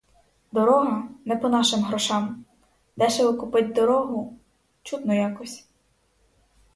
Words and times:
Дорога, 0.53 0.95
не 1.27 1.35
по 1.39 1.47
нашим 1.49 1.83
грошам; 1.83 2.45
дешево 2.97 3.37
купить 3.37 3.73
дорогу— 3.75 4.39
чудно 4.83 5.13
якось. 5.13 5.67